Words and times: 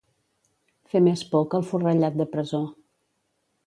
Fer 0.93 1.03
més 1.09 1.23
por 1.35 1.47
que 1.53 1.61
el 1.61 1.69
forrellat 1.69 2.21
de 2.25 2.31
presó. 2.37 2.67